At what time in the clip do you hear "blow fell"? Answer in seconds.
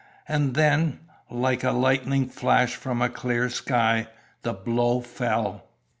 4.53-5.67